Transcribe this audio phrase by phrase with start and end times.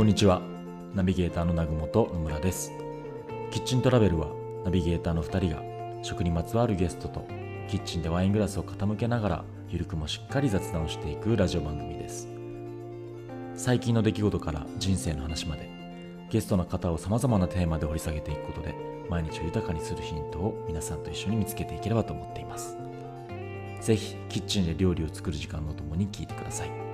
[0.00, 0.40] こんにちは。
[0.94, 2.72] ナビゲーターの南雲と野村です。
[3.50, 4.28] キッチントラベルは
[4.64, 7.26] ナビゲーターの2人が食にまつわるゲストと
[7.68, 12.28] キッチンでワイングラスを傾けながらゆるくもしっかり雑談をしていくラジオ番組です。
[13.54, 15.68] 最近の出来事から人生の話まで
[16.30, 18.74] ゲストの方をさまざまなテーマで掘り下げていくことで
[19.10, 22.74] 毎日を豊かにするヒントを皆さんと一緒に見つけていければと思っています。
[23.82, 26.89] ぜひキッチンで料理を作る時間のともに聞いてください。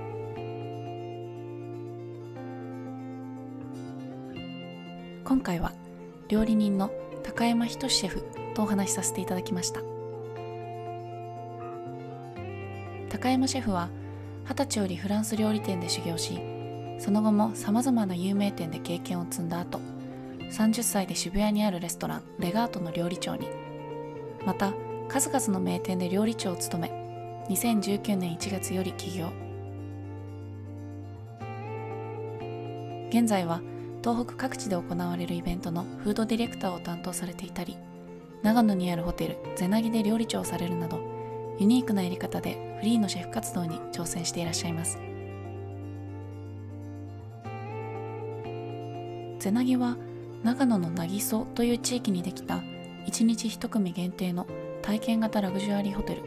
[5.37, 5.71] 今回は
[6.29, 6.89] 料理人の
[7.21, 8.23] 高山仁シェフ
[8.55, 9.81] とお話しさせていただきました。
[13.09, 13.91] 高山シェフは
[14.45, 16.39] 二十歳よりフランス料理店で修行し
[16.97, 19.79] その後もさまざまな有名店で経験を積んだ後
[20.49, 23.47] 30歳で渋谷にあるレストランレガートの料理長に。
[24.43, 24.73] また
[25.07, 29.29] 数々の名店で料理長を務め2019年1月より起業。
[33.11, 33.61] 現在は
[34.03, 37.77] 東北各地で行われるイベントのフードディレクターを担当されていたり
[38.43, 40.99] 長野にあるホテルゼナギで料理長をされるなど
[41.59, 44.99] ユニークなやり方でフリーのシェフ活動に挑戦していらっしゃいます。
[49.39, 49.97] ゼナギは
[50.43, 52.57] 長野の渚という地域にできた
[53.07, 54.45] 1日1組限定の
[54.81, 56.23] 体験型ラグジュアリーホテル。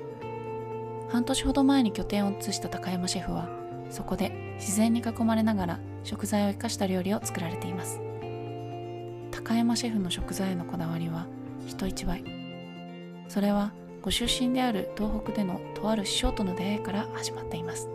[1.11, 3.48] 半年ほど前に拠点を移した高山シェフは
[3.91, 8.00] そこで自然に囲まれながら食材を生かした料理を作られています。
[9.30, 11.27] 高山シェフの食材へのこだわりは
[11.66, 12.24] 人一倍。
[13.28, 17.88] それはご出身である東北でのとある師匠との出会いから始まっています。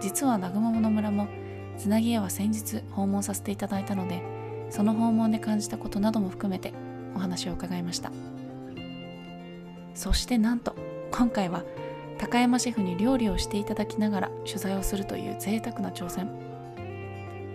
[0.00, 1.28] 実は南雲野村も
[1.76, 4.22] つなぎ屋は先日訪問させていただいたので
[4.70, 6.72] その訪問で感じたことなども含めて
[7.14, 8.12] お話を伺いました。
[9.94, 10.76] そしてなんと
[11.10, 11.64] 今回は
[12.18, 16.28] 高山シェフに料理をしていただきながら取材をするという贅沢な挑戦。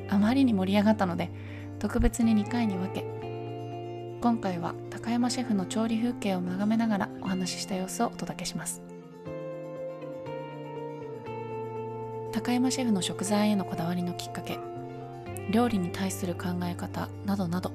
[0.09, 1.31] あまりに盛り上がったので
[1.80, 3.03] 特別に2回に分け
[4.22, 8.81] 今回は高山シェフの調理風景を眺めながらお話しした様子をお届けします。
[12.31, 14.59] 高山シェフの食材へのこだわりのきっかけ
[15.52, 17.72] 料理に対する考え方などなど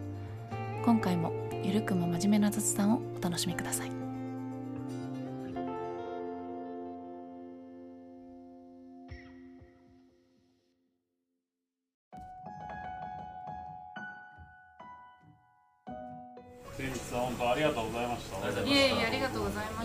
[0.84, 1.32] 今回も
[1.62, 4.07] ゆるくも真面目な雑談をお楽しみください。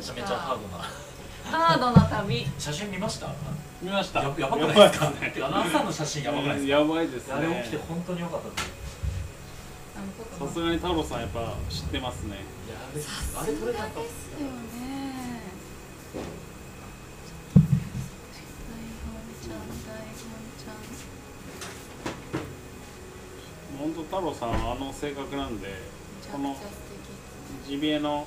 [0.03, 0.83] ちゃめちゃハードな
[1.57, 3.29] ハードな旅写真見ました？
[3.81, 4.21] 見ました。
[4.21, 5.09] ややばくないですか？
[5.11, 5.31] ね。
[5.33, 6.71] てかアナウンサーの写真やばくないですか？
[6.73, 7.33] やばいですね。
[7.33, 8.83] あれ起きて本当に良かったです
[10.39, 12.37] さすがに太郎さんやっぱ知ってますね。
[12.67, 13.01] あれ
[13.45, 14.53] あれ撮れたかですよね
[23.79, 25.67] 本当太郎さんはあの性格なんで、
[26.31, 26.55] この
[27.67, 28.25] ジビエの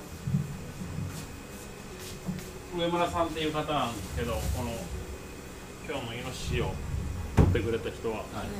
[2.76, 4.68] 上村さんっていう方なんですけど、この
[5.88, 6.74] 今日のイノシシを
[7.34, 8.52] 取ってくれた人は、はい。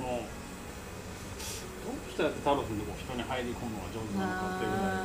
[0.00, 0.32] もう
[1.84, 4.96] どうしたら太郎さんのとこ人に入り込むのが上手なのかっていうぐらい。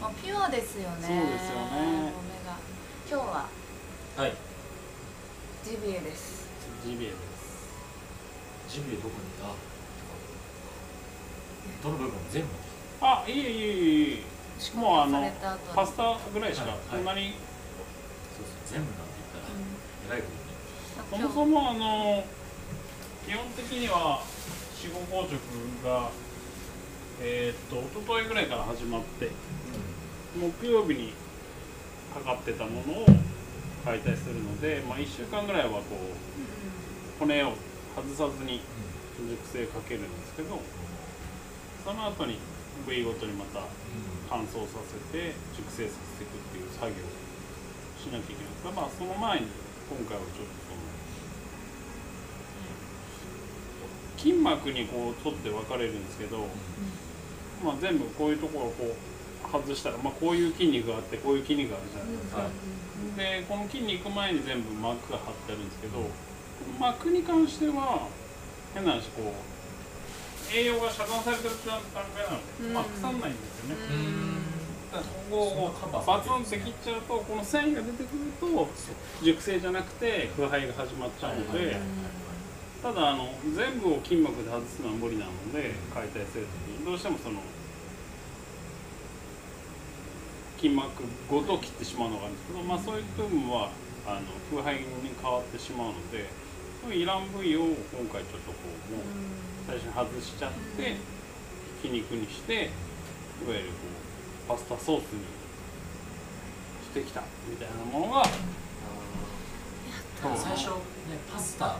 [0.00, 1.02] まあ、ピュアですよね。
[1.02, 2.14] そうですよね。
[2.14, 2.54] お米が。
[3.10, 3.50] 今日は。
[3.50, 4.38] はい。
[5.66, 6.46] ジビエです。
[6.86, 7.74] ジビエです。
[8.70, 9.50] ジビエどこにあ
[11.82, 12.48] どの部分全部？
[13.02, 14.22] あ、いえいえいえ
[14.68, 14.78] いえ。
[14.78, 15.30] もうあの
[15.74, 16.78] パスタぐらいしかはい。
[16.90, 17.34] そんなに、
[18.36, 19.44] そ全部なんて言っ
[20.08, 20.28] たらえらいこ
[21.10, 21.22] とに。
[21.22, 22.24] そもそもあの
[23.26, 24.22] 基本的には
[24.74, 25.38] 死後硬直
[25.84, 26.10] が
[27.22, 29.30] えーっと一昨日ぐらいから始まって
[30.38, 31.12] 木曜日に
[32.14, 33.06] かかってたものを
[33.84, 37.52] 解体するので、まあ、1週間ぐらいはこう骨を
[37.94, 38.60] 外さずに
[39.18, 40.60] 熟成かけるんですけど
[41.84, 42.38] その後に
[42.84, 43.64] 部位ごとにまた
[44.28, 47.08] 乾燥させて熟成させていくっていう作業を
[47.98, 48.50] しなきゃいけない。
[48.50, 49.46] んですが、まあ、その前に
[49.88, 50.78] 今回はちょっとその
[54.18, 56.46] 筋膜にこう取って分かれるんですけど、
[57.64, 58.94] まあ、全部こういうところをこう
[59.50, 62.46] 外したら、まあ、こういう筋肉があってこういう筋肉があるじゃないですか、
[63.16, 66.04] でこの筋肉前に全部膜が張ってあるんですけどこ
[66.70, 68.06] の膜に関しては
[68.74, 69.49] 変な話こう
[70.52, 72.74] 栄養が遮断されてる段階なので、うん。
[72.74, 74.40] まあ腐んないんですよね、うん。
[74.90, 75.06] だか
[75.92, 78.68] らバツンって切っちゃうとこの繊維が出てくると
[79.22, 81.76] 熟成じゃなくて腐敗が始まっちゃうので、
[82.82, 87.40] ただあの全部を筋膜で外すのは無理なので解体する時にどうしてもその
[90.56, 93.70] 筋膜ごと切ってしまうのがあるんですけど、まあ、そういう部分は
[94.06, 94.20] あの
[94.50, 94.84] 腐敗に
[95.22, 96.28] 変わってしまうので
[96.94, 97.60] いらん部位を
[97.94, 98.56] 今回ちょっとこ
[98.90, 99.04] うもう
[99.70, 100.96] 最初に外しちゃって
[101.80, 102.64] ひき肉にしていわ
[103.54, 105.22] ゆるこうパスタソースに
[106.82, 108.30] してきたみたいなものがそ
[110.26, 110.70] う最初
[111.06, 111.78] ねパスタ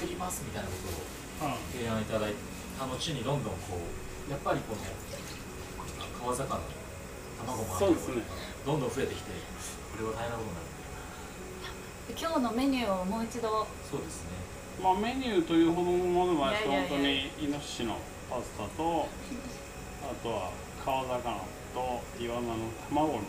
[0.00, 0.76] 作りますみたいなこ
[1.38, 1.56] とをうん。
[1.76, 2.32] 提案いただい
[2.78, 4.80] た後にどんどんこうやっぱりこの
[6.24, 6.62] 川魚の
[7.44, 8.22] 卵もあってそうですね。
[8.64, 9.30] どんどん増えてきて
[9.92, 10.68] これは大変なことになる
[12.16, 14.37] 今日のメニューをもう一度そうですね
[14.82, 17.96] まあメニューというほどのものでは本当にイノシシの
[18.30, 19.08] パスタと
[20.02, 20.50] あとは
[20.84, 21.18] 川魚
[21.74, 23.22] とイワナの卵の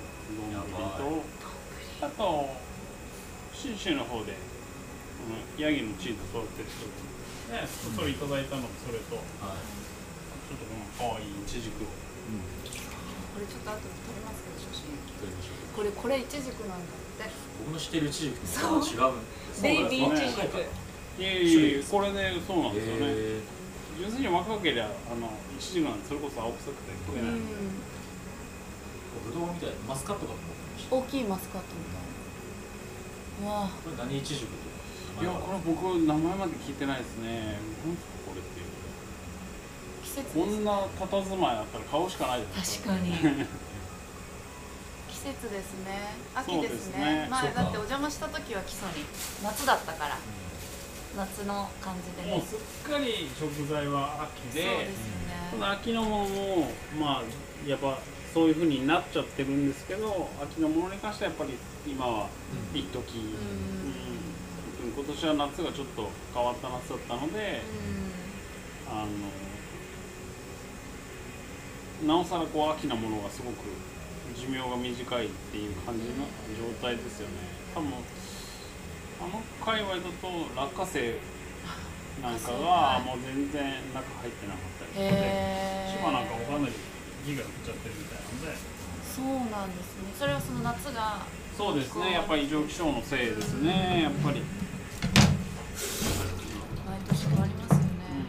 [0.54, 1.24] 丼
[2.00, 2.50] とあと
[3.54, 6.86] 信州の方で、うん、ヤギのチーズ育てる人
[7.54, 7.66] ね
[7.96, 11.88] それいただいたのとそれとちょはい、っとこの可愛いイチジクを。
[11.88, 14.98] これちょっと後で撮りますけど写真。
[15.22, 15.78] 撮りましょう。
[15.78, 17.30] これこれイチジクなんだって。
[17.62, 19.14] 僕の知ってるイチジクと違う。
[19.14, 20.89] んですベイビーイチジク
[21.20, 23.12] いやいやいやこれでそうなんですよね。
[23.12, 23.44] へ
[24.00, 27.44] 純粋に若ければあのイチジクなんてそれこそ青臭くて食えない、うん。
[27.44, 27.44] ー
[29.28, 30.96] ぶどうみたいなマスカットかと思ってました。
[30.96, 32.08] 大きいマスカットみたい
[33.44, 33.52] な。
[33.52, 33.70] わあ。
[33.84, 34.56] これ何イチジク
[35.20, 35.24] と？
[35.24, 37.60] いやこれ僕名前まで聞いてないですね。
[37.84, 38.72] 何ですかこれっていう。
[40.08, 43.12] 季節こんな佇まいあったら買うしかないです確かに。
[45.12, 46.16] 季節ですね。
[46.34, 47.28] 秋ですね。
[47.28, 47.28] ね。
[47.30, 49.04] 前だってお邪魔した時は基礎に。
[49.44, 50.18] 夏だったから
[51.16, 52.30] 夏の感じで。
[52.30, 52.60] ねもうすっ
[52.90, 54.90] かり食材は秋でね。
[55.60, 57.98] の秋のものもまあやっぱ
[58.34, 61.58] そういう風になっちゃってるんですけど秋のものに関してはやっぱり
[61.88, 62.28] 今は
[62.74, 64.94] 一時、うん。
[64.96, 67.62] 今年は夏がちょっと変わった夏だったので
[68.90, 69.06] あ
[72.04, 73.56] のなおさらこう秋なものがすごく
[74.36, 77.34] 寿命が短いっていう感じの状態ですよね。
[77.74, 77.92] 多分
[79.20, 81.20] あの界隈だと落花生
[82.24, 86.74] なんかがもう全然中入ってなかったりとかでへえ千葉なんかおかなり
[87.26, 88.80] ギガ降っちゃってるみたいなので。
[89.10, 90.14] そうなんですね。
[90.16, 91.26] それはその夏が
[91.58, 92.14] そうですね。
[92.14, 94.04] やっぱり異常気象のせいですね。
[94.04, 94.40] やっぱり、
[96.88, 98.24] 毎年変わりますよね、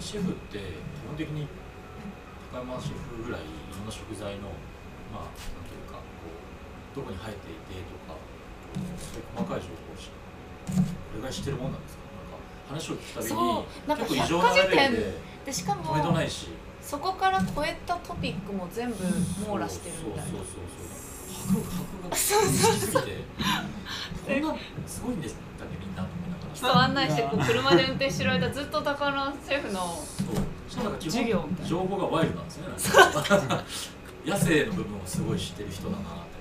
[0.00, 1.46] シェフって基本的に
[2.50, 4.50] 高山シェフぐらいいろんな食材の
[5.14, 8.18] まあなんというかこうどこに生えていてとか
[9.34, 10.82] 細かい情報をしこ
[11.14, 12.02] れぐらい知ってるもんなんですか？
[12.72, 16.48] なんか話を聞くたびにそうなんか結構異常なレベルででしかも止めどないし。
[16.84, 18.96] そこから超えたトピックも全部
[19.48, 20.32] 網羅してるみたいな。
[20.32, 21.62] そうそうそうそう。
[21.64, 23.24] 白白が好きすぎて
[24.26, 24.56] こんな
[24.86, 25.36] すごいんです。
[25.58, 26.54] だねみんなと思いながら。
[26.54, 30.70] 人案内してこう車で運転してる間ずっと高野シェフのそう。
[30.70, 31.76] しかもなんか基授業みたいな。
[31.76, 32.74] 本情報がワイルドなんですよね。
[34.30, 36.33] 野生の部分をすごい知ってる人だなって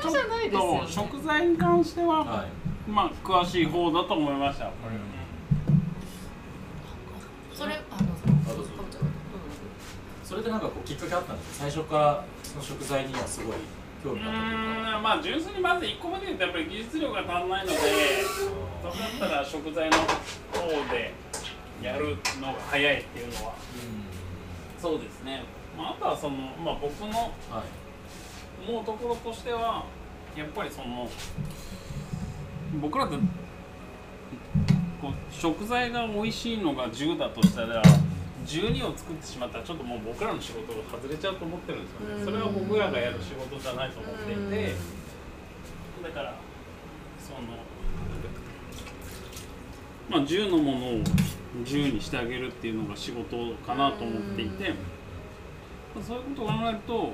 [0.00, 0.80] 普通じゃないですよね。
[0.80, 2.66] と食材に関しては、はい。
[2.90, 4.96] まあ詳しい方だと思いましたこれ、
[7.56, 8.08] それあの
[8.48, 8.70] あどうぞ
[10.22, 13.56] それでなんかこうきっかけあったんですよ最初からその食材にはすごい
[14.04, 20.06] 興う味があったまあ純粋にまず1個目で言うとやっぱり技術力が足んないのでそれだったら食材の方
[20.92, 21.12] で
[21.82, 23.54] やるのが早いっていうのは。
[24.80, 25.42] そうですね、
[25.76, 27.85] まあ、あとはその、まあ、僕のうんはい
[28.66, 29.84] 思うところとしては
[30.36, 31.08] やっぱりその
[32.80, 33.16] 僕らって
[35.00, 37.82] こう食材が美味しいのが10だとしたら
[38.46, 42.18] 12を作ってしまったらちょっともう僕らの仕事が外れちゃうと思ってるんですようん。
[42.18, 44.74] ねそれは僕らがやる仕事じゃないと思っていて
[46.02, 46.34] だから
[47.18, 47.38] その
[50.08, 51.00] まあ10のものを
[51.64, 54.70] 10にしてあげるっていうのが仕事かなと思っていて
[55.94, 57.12] まあそういうことを考えると、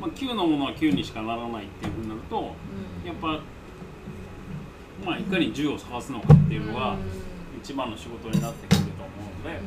[0.00, 2.54] まあ、9のものは9にしかならないっていうふうになると
[3.04, 3.40] やっぱ
[5.04, 6.96] まあいかに10を探すのかっていうのが
[7.62, 9.60] 一番の仕事になってくると思うので、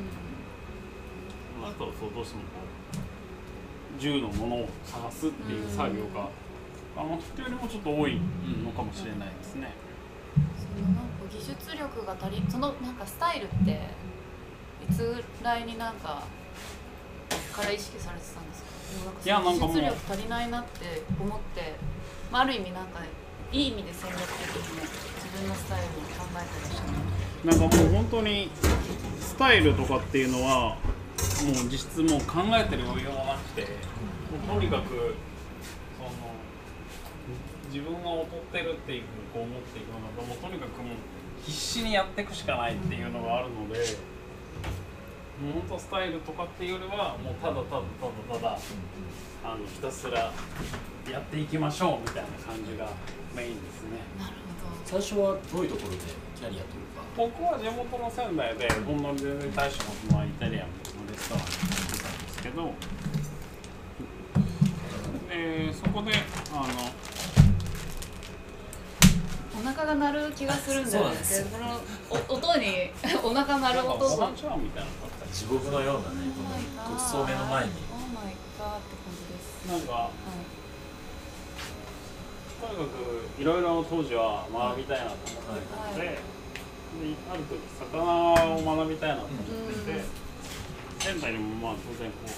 [1.63, 2.47] あとそうどうしてもこ
[3.99, 6.29] う10のものを探すっていう作業が
[6.97, 8.19] あの人よりもちょっと多い
[8.63, 9.73] のかもしれないですね。
[10.57, 11.01] そのなんか
[11.31, 13.81] 技術力が足りそのなんかスタイルって
[14.89, 16.23] いつぐらいになんか
[17.53, 18.70] から意識されてたんですか？
[19.23, 19.75] いやなんかもう。
[19.75, 21.75] 技術力足りないなって思って、
[22.31, 22.99] まあ、ある意味なんか
[23.51, 24.81] いい意味で戦略的に
[25.15, 27.11] 自分のスタイルを考えてらっしゃる
[27.43, 28.49] なんかもう本当に
[29.19, 35.15] スタイルとかっていうのはもう実質もう考えてる余裕もなくてもうとにかく
[35.97, 36.09] その
[37.69, 40.97] 自分が劣ってるっていうふうにこう思っていくのがもうとにかくもう
[41.43, 43.85] 必死にやっていくしかないっていうのがあるのでも
[45.49, 48.59] う本当スタイルとかっていうよりはもうただただただただ
[49.43, 50.31] あのひたすら
[51.09, 52.89] やっていきましょうみたいな感じが
[53.35, 53.97] メインですね。
[54.19, 54.81] なるほど。
[54.85, 55.97] 最初はどういうところで
[56.35, 57.01] キャリアというか？
[57.17, 62.73] 僕は地元の仙台でほんのり全然大したことないイタリアンのレストランに行ってたんですけど
[65.29, 66.11] でそこで
[66.53, 66.67] あの
[69.61, 71.15] お腹が鳴る気がするんだよね。
[71.53, 71.79] この
[72.33, 72.89] お音に
[73.21, 77.71] お腹鳴るなんか音なのがあったり地獄のようなねこのごちそう目の前に。
[77.93, 79.69] オーマイガーって感じです。
[79.69, 80.11] なんかはい
[82.61, 86.09] とにかくいろいろ当時は学びたいなと思ってたので,、はい。
[86.09, 86.17] で
[87.31, 88.01] ある時魚
[88.57, 89.37] を学びたいなと思っ
[89.85, 90.05] てて、うん。
[90.99, 92.29] 仙台にもまあ当然こう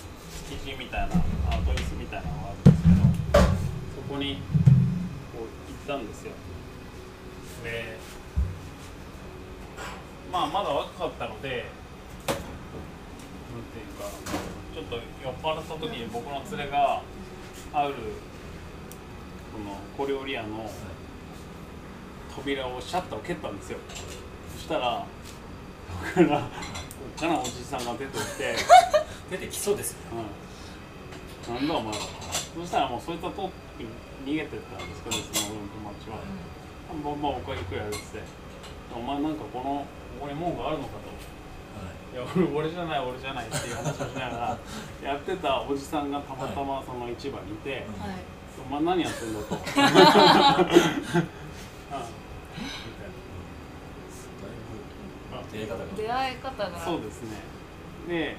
[0.51, 4.35] 築地みたいなアートイスみたいなのがあるんですけどそこに
[5.31, 6.31] こう行ったんですよ
[7.63, 7.97] で
[10.31, 11.65] まあまだ若かったので
[12.27, 14.09] なんていうか
[14.73, 17.01] ちょっと酔っ払った時に僕の連れが
[17.73, 17.93] ある
[19.51, 20.69] その小料理屋の
[22.35, 23.77] 扉をシャッターを蹴ったんですよ。
[24.55, 25.05] そしたら
[26.01, 26.43] 僕からおっ
[27.19, 28.55] かなおじさんが出てきて
[29.29, 29.97] 出てきそうですよ
[31.47, 31.99] うん、なんだお前は。
[32.55, 33.51] そしたらもうそいつはと
[34.25, 36.17] 逃げてったんですけどその俺の友達は
[37.01, 38.21] 「まあ、まあ、僕は行くやる」っつって
[38.95, 39.85] 「お前なんかこの
[40.19, 41.13] ここに門があるのか」と。
[42.13, 42.15] い。
[42.15, 44.57] や俺俺じゃない俺じゃないっていう話をしながら
[45.01, 47.87] やってたおじさんがたまたまその市場にいてはい
[48.61, 49.55] 「お前何やってんだ」と。
[49.55, 49.63] うん。
[55.53, 55.85] 出会い方が。
[55.95, 56.79] 出会い方が。
[56.79, 57.37] そうですね。
[58.07, 58.35] で、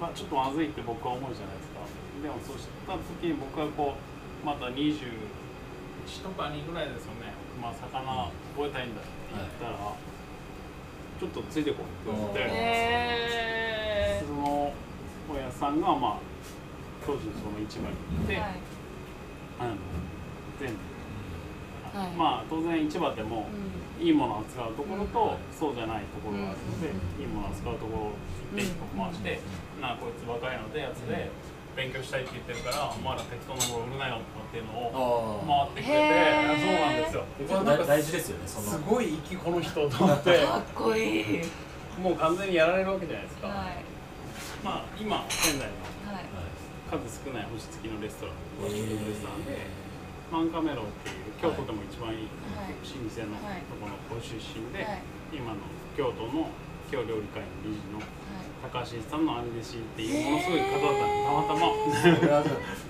[0.00, 1.80] まあ、ちょっとまずいって僕は思うじゃないですか。
[2.22, 3.94] でもそうした時に僕はこ
[4.42, 5.10] うまだ21
[6.22, 7.23] とか2ぐらいですよね
[7.60, 9.94] まあ魚覚えたいんだって言ったら、
[11.20, 14.72] ちょっとついてこいって言って、へその
[15.32, 16.18] おやさんがまあ
[17.06, 18.50] 当時その市場に行って、ーはい。
[19.60, 19.76] あの
[20.60, 20.72] 全
[21.92, 22.10] 部、はい。
[22.12, 23.84] まあ当然市場でもうん。
[24.04, 27.22] いいものを扱うところと、そうじゃないところがあるので、うん。
[27.22, 28.12] いいものを扱うところを
[28.52, 29.38] 一遍一個回して、
[29.80, 31.30] なあこいつ若いのでやつで
[31.76, 36.62] 勉強したいって言ってるから、お前ら適当なもの売るなよとかっていうのをあ回ってくれて、へー。
[36.62, 37.24] そうなんですよ。
[37.24, 38.66] あこれ大大事ですよねその。
[38.70, 41.42] すごい生きこの人と思って、かっこいい
[41.98, 43.48] もう完全にやられるわけじゃないですか。
[43.48, 43.84] はい。
[44.62, 45.74] まあ今仙台の
[46.14, 46.24] はい
[46.90, 49.66] 数少ない星付きのレストラン、えーレストランで、
[50.30, 52.76] マンカメロっていう京都でも一番いいはい。
[52.78, 55.02] 老舗のはいところのご出身で、はい。
[55.32, 55.58] 今の
[55.96, 56.46] 京都の
[56.90, 58.06] 京料理会の理事のはい
[58.72, 61.42] 高橋さんの兄弟子っていうものすごい方だったたま。
[61.42, 61.66] たま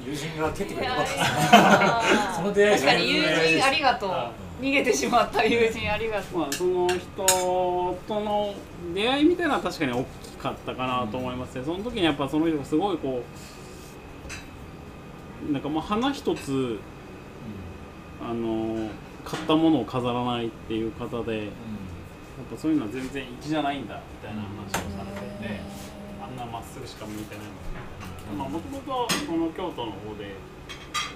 [0.07, 2.33] 友人が蹴ってくれてよかった。
[2.37, 4.11] その出会い確かに友人ありがとう。
[4.11, 6.39] あ逃げてしまった友人ありがとう。
[6.39, 8.55] まあその人との
[8.95, 13.23] 出会いみたいなのは確かに大きかったかなと思いますね、その時にやっぱその人がすごいこ
[15.49, 16.79] うなんかまあ花一つ
[18.23, 18.91] あの
[19.25, 21.51] 買ったものを飾らないっていう方でやっ
[22.51, 25.61] ぱそういうのは全然粋じゃないんだみたいな話をされてて、
[26.21, 30.35] あんなまっすぐしか向いてないのでまあもともとその京都の方で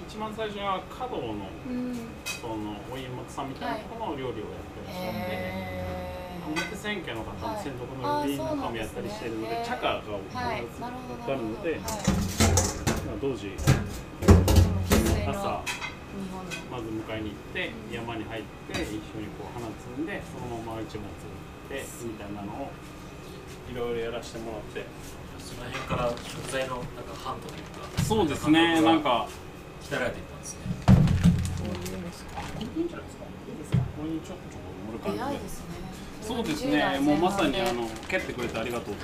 [0.07, 1.95] 一番最初は華道のうん。
[2.25, 10.79] そのお家元さんみたいなところの料理をやってらっしゃって、へ表千家の方もはい専属の料理なんかもやったりしてるので、あー茶化がなんですね。
[10.79, 11.79] 必ずはいなるので、はい。
[11.83, 13.51] まあ同時
[15.27, 15.61] 朝
[16.71, 22.71] まず迎えに行って山に入って一緒にこう花摘んでそのまま市物売ってみたいなのを
[23.69, 24.87] いろいろやらせてもらって
[25.49, 26.91] その辺から食材のなんか
[27.23, 29.27] ハントというかそうですねなんか
[29.81, 30.59] 鍛えられていったんですね。
[30.85, 32.41] これいいんじゃないですか？
[32.51, 33.77] いいですか？
[33.77, 35.17] これにちょこちょこ盛る感じ。
[35.17, 35.65] 出会いですね
[36.21, 38.95] そうです20代ねもうまさにあの蹴ってくれてありがとう。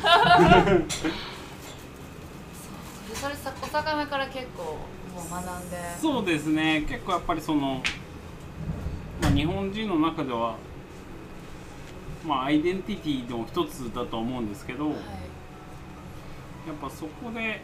[3.16, 4.78] それさお魚から結構も
[5.26, 5.78] う学んで。
[6.00, 7.82] そうですね結構やっぱりその、
[9.22, 10.58] まあ、日本人の中では
[12.26, 14.96] まあアイデンティティの一つだと思うんですけど、はい
[16.68, 17.62] やっぱそこで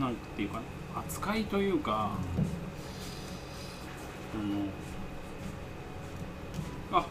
[0.00, 0.60] なんていうか
[0.96, 2.12] 扱いというか、
[4.34, 4.36] あ
[6.94, 7.06] のあ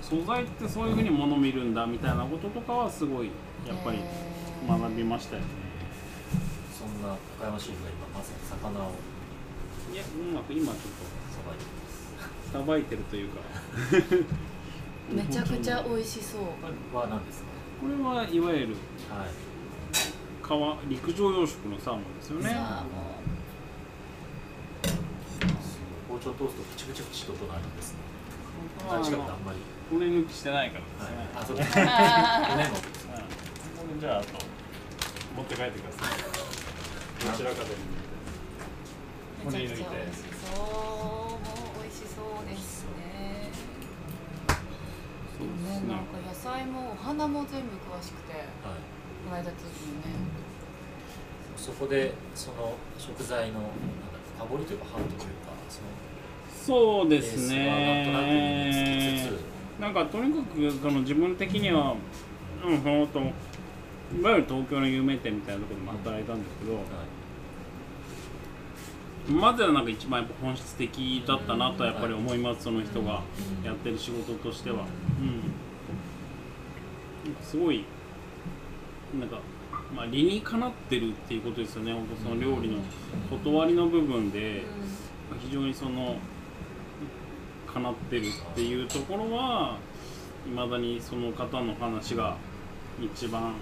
[0.00, 3.30] 素材ってそういうふうにもの見るんだみたいなこととかはすごい
[3.66, 3.98] やっぱり
[4.68, 5.48] 学びましたよね。
[6.76, 8.92] そんな高山シェフが今まさに魚を。
[9.92, 12.52] いやうまく今ちょっさばいてます。
[12.52, 13.40] とさばいてるというか。
[15.12, 16.40] めちゃくちゃ美味しそう。
[16.40, 16.48] こ
[16.94, 17.48] れは何ですか？
[17.80, 18.76] これはいわゆる
[19.10, 19.28] はい
[20.46, 22.50] 川陸上養殖のサーモンですよね。
[22.50, 23.14] さあも
[26.06, 27.98] 包丁通すとプチプチプチと音があるんですね。
[28.86, 29.08] あんま
[29.54, 29.58] り。
[29.90, 31.28] 骨抜きしてないからですね。
[31.34, 31.56] あそう。
[31.56, 32.84] ですうねあ骨のうんこ
[33.94, 34.26] れじゃああと
[35.34, 36.18] 持って帰ってください。
[37.24, 37.70] どちらかで。
[39.46, 40.62] ーめちゃくちゃ美味しそう。
[40.62, 43.48] もう美味しそうですね。
[45.88, 48.34] なんか野菜もお花も全部詳しくて。
[48.34, 48.44] はい
[49.24, 50.34] この間時にね。
[51.56, 53.70] そこでその食材のなんだ
[54.36, 55.80] 深掘りというかハートというかそ
[56.72, 58.72] のそうですはなんとなく身に
[59.18, 59.38] つね
[59.80, 61.94] なんかとにかくその自分的には
[62.64, 63.22] うんほんとい
[64.22, 66.84] わゆる東京の有名店みたいなところでも働いたんですけど、はい
[69.26, 73.22] まずはなんか一番やっぱ本質的だったなとやっぱり思いますその人が
[73.64, 74.84] やってる仕事としては。
[75.18, 75.40] うん。
[77.42, 77.86] すごい
[79.20, 79.38] なんか
[79.94, 81.94] まあ理にかなってるっていうことですよね。
[82.22, 82.78] その料理の
[83.30, 84.62] 断りの部分で
[85.40, 86.16] 非常にその
[87.72, 89.78] かなってるっていうところは
[90.46, 92.36] いまだにその方の話が
[93.02, 93.54] 一番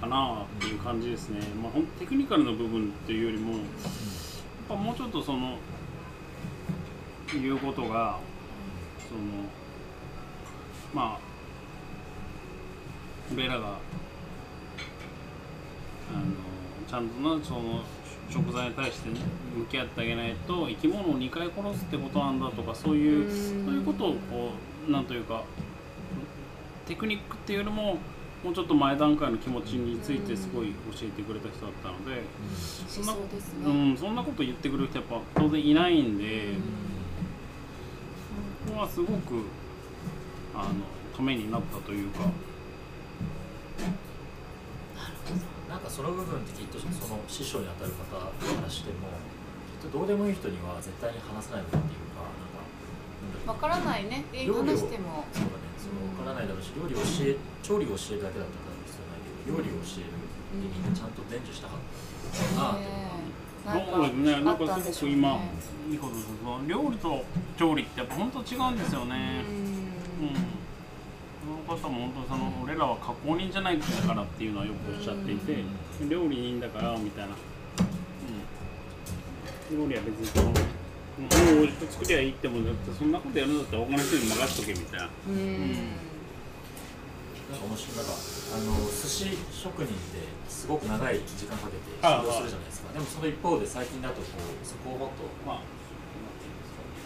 [0.00, 1.40] かなっていう感じですね。
[1.62, 3.62] まあほんテクニカルな部分っていうよりもやっ
[4.68, 5.56] ぱもうちょっとその
[7.32, 8.18] 言うことが
[9.08, 9.20] その
[10.92, 11.18] まあ
[13.32, 13.78] 俺らが
[16.12, 16.24] あの
[16.88, 17.82] ちゃんとなその
[18.30, 19.20] 食材に対して、ね、
[19.56, 23.30] 向き合ってあげないと生き物を2回殺すってことなんだとかそういう
[23.64, 24.52] そういうことをこ
[24.88, 25.42] うなんというか
[26.86, 27.98] テクニックっていうよりも
[28.42, 32.22] もうちょっと前段階の気持ちについてすごい教えてくれた人だったので。
[33.96, 36.54] そんなこと言ってくれる人やっぱ当然いないんで、
[38.66, 39.44] そこはすごく
[40.56, 40.70] あの
[41.16, 42.24] ためになったというか、
[45.72, 49.08] なんかその部分ってきっとその師匠に当たる方からしても
[49.80, 52.28] きっとどうでもいい人には絶対に話せない部分っていうか
[53.48, 54.28] なんかわからないね。
[54.36, 55.24] え料理を話しても。
[55.32, 55.72] そうだね。
[55.80, 60.20] その分からないだろうし料理を教え調理を教えるだけだったら多分必要ないけど料理を教える
[60.60, 63.08] 意味でちゃんと伝授したかったなっていう
[63.72, 66.28] のがねなんかね、なんかあったんでしょうすごく今、ねいいことです。
[66.28, 67.24] その料理と
[67.56, 69.42] 調理ってやっぱ本当違うんですよね。
[70.20, 70.61] うん。
[71.52, 75.58] その方も本当その俺らは加工人じゃないからっていうのはよくおっしゃっていて、
[76.08, 77.36] 料理人だからみたいな。
[79.70, 79.84] うん。
[79.84, 80.48] 料理は別にその。
[80.48, 85.10] もう美味しく作りゃいいってもんだってそんなことやるんだったら他の人に任しとけみたいな。
[85.28, 86.12] うん
[87.52, 95.60] なんか面白いなんかあの寿司職人ってすごく長い時間かけてああ修行するじゃないですかでもその一方で最近だとこうそこをもっとまあ。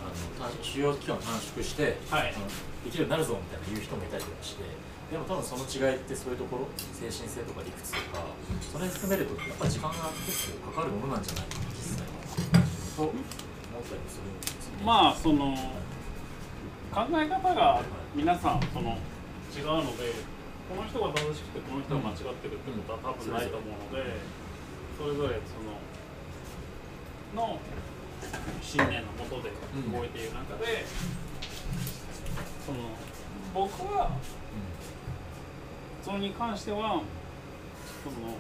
[0.07, 2.47] あの短修行期間を短縮して、はいあの
[2.87, 4.63] できるようになるぞみたいな言う人もいたりとかして
[5.11, 8.23] でも多分その違いってそういうところ精神性とか理屈とか
[8.63, 12.15] それに含めるとやっぱ時間が結構かかるものなんじゃないか実際は。
[12.95, 13.15] と思っ
[13.87, 14.87] たりもするんですよね。
[14.87, 15.55] まあその
[16.95, 17.83] 考え方が
[18.15, 18.99] 皆さんその
[19.51, 20.15] 違うので
[20.71, 24.15] この人が正しくてこの人が間違ってるってことは多分ないと思うので
[24.99, 25.79] それぞれその
[27.35, 27.61] の
[28.63, 29.51] 信念のもとで
[29.91, 30.87] 動いている中で
[32.67, 32.79] その
[33.55, 34.11] 僕は
[36.05, 37.01] それに関しては
[38.03, 38.37] その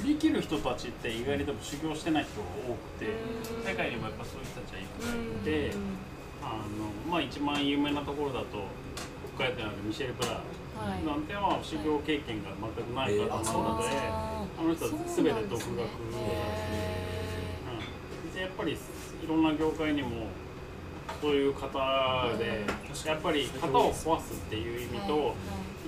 [0.00, 3.10] 振り切る人たちって意外にでも修行してない人が多くて
[3.68, 5.76] 世界にもやっぱそういう人たちはいっぱいいて
[6.40, 8.46] あのまあ一番有名なところだと
[9.36, 10.28] 北海道にあるミシェル・ブラ
[10.78, 11.02] はい。
[11.02, 16.28] ーなんては修行経験が全くない方なので、ああの人は全て独学そうなんですね
[18.24, 18.76] うん、でやっぱりい
[19.28, 20.26] ろんな業界にも
[21.20, 21.68] そういう方
[22.38, 22.64] で
[23.04, 25.34] やっぱり型を壊すっていう意味と、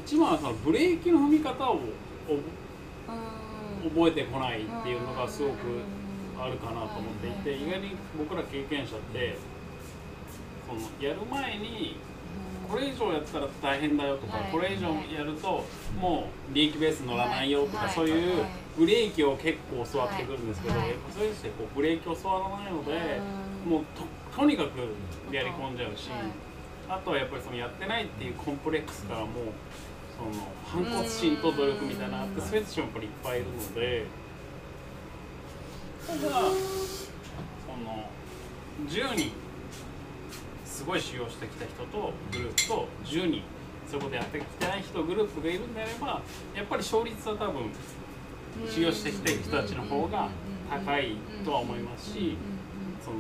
[0.05, 1.81] 一番はそのブレーキの踏み方を
[3.85, 5.55] 覚えてこないっていうのがすごく
[6.39, 9.37] あるかなと思っていて意外に僕ら経験者って
[10.67, 11.97] そのやる前に
[12.71, 14.53] これ以上やったら大変だよとか、はい。
[14.53, 15.65] これ以上やると
[15.99, 17.95] もう利益ベース乗らないよとか、はい。
[17.95, 20.91] そういうはいブレーキを結構教わってくるんですけど、はい。
[20.91, 23.21] やっぱそういう人ってこうブレーキを教わらないので、
[23.67, 23.71] うん。
[23.71, 26.21] もうととにかくやり込んじゃうし、はい。
[26.89, 29.29] あとはやっぱりそのやってないっていうコンプレックスからもう
[30.17, 32.47] その反骨心と努力みたいなってうん。
[32.47, 34.07] そういう人もやっぱりいっぱいいるので
[36.07, 36.27] ただそ
[37.85, 38.05] の
[38.89, 39.33] 10人
[40.65, 43.43] すごい修行してきた人とグループと10人
[43.89, 46.23] そういうことやってきてない人グループがいるんであれば
[46.57, 47.71] やっぱり勝率は多分
[48.69, 50.29] 修行してきてる人たちの方が
[50.71, 52.37] 高いとは思いますし
[53.05, 53.17] その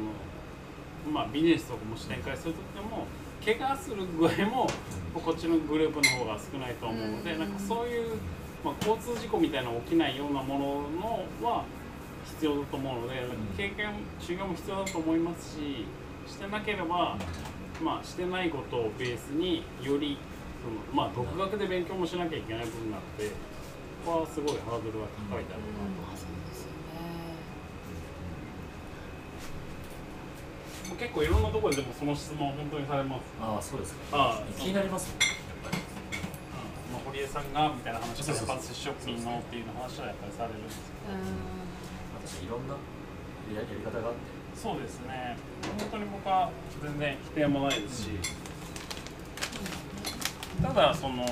[1.10, 3.06] まあビジネスとかも展開する時でも
[3.44, 4.66] 怪我する具合も
[5.14, 8.16] こっちのグループの方が少ないと思うのでなんかそういう、
[8.64, 11.64] まあ、交通事故みたいなの起きないようなもののは
[12.24, 13.14] 必要だと思うので
[13.56, 15.86] 経験修行も必要だと思いますし
[16.26, 17.16] してなければ
[17.82, 20.18] まあしてないことをベースにより
[20.62, 23.28] そのまあ独学で勉強もしなきゃいけない部分があって
[24.04, 26.16] ここはすごいハードルが高いだろうなと。
[26.16, 26.39] そうです
[30.90, 33.22] よね結結構いろんなところででもその質問本当にされます。
[33.40, 34.00] ああそうですか。
[34.12, 35.82] ああ気になりますもんねやっぱり。
[36.92, 42.74] まあ、堀江さんがみたいな話とかやっぱ寿司職人のっていう話はやっぱりされるんですけ私いろんな
[43.54, 44.18] ややり方があって。
[44.30, 45.36] どそうですね。
[45.78, 46.50] 本当に僕は
[46.82, 48.10] 全然否定もないですし、
[50.62, 51.26] ただそのや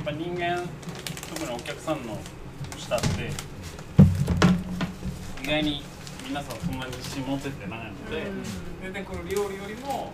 [0.00, 0.62] っぱ人間
[1.34, 2.16] 特にお客さんの
[2.78, 3.30] 下って
[5.42, 5.82] 意外に
[6.28, 8.26] 皆さんそんなに自信持ってってないので、
[8.82, 10.12] 出てくる料理よりも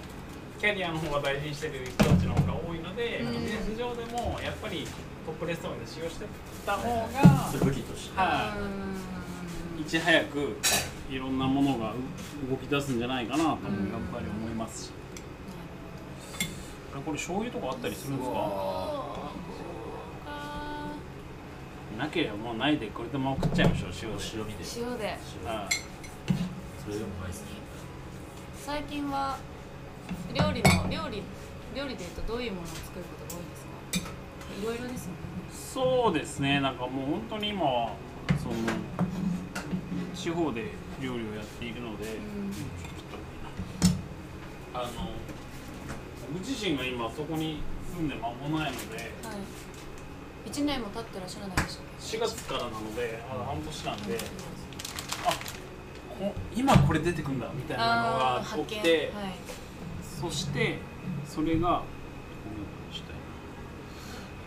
[0.61, 3.33] キャリアの方が大事にしてる人たちの方が多いので、うん。
[3.33, 4.87] ビジネス上でもやっぱり
[5.27, 6.27] トップレストランで使用して
[6.66, 8.18] た方が、武器として。
[8.18, 8.55] は
[9.79, 9.83] い。
[9.83, 10.57] いち早く
[11.11, 11.94] いろんなものが
[12.48, 13.59] 動き出すんじゃないかなともやっ
[14.12, 14.90] ぱり思いますし、
[16.92, 18.37] これ醤油とかあったりするんですか？
[21.98, 24.22] なければもうないでこれでもう食っちゃいましょう塩で。
[24.22, 25.18] 白身で塩で。
[25.44, 25.91] 塩はい
[26.85, 27.47] それでもうまいですね
[28.64, 29.38] 最近は
[30.35, 31.23] 料理の料理
[31.75, 34.11] 料理でいうとどういうものを作ることが多いですか？
[34.62, 35.16] いろいろですよね
[35.53, 36.61] そうですね。
[36.61, 37.92] なんかもう本当に今は
[38.42, 38.55] その
[40.14, 42.05] 地方で料理をやっているので、
[44.75, 45.09] あの
[46.35, 47.62] 僕自身が今そこに
[47.97, 50.51] 住んで間もないのではい。
[50.51, 54.18] 1年も経ってらっしゃらないでしょ4月からなのでまだ半年なんで
[55.25, 55.35] あこ
[56.55, 59.35] 今これ出てくんだみたいなのが起きて、はい。
[60.20, 60.79] そして
[61.27, 61.83] それが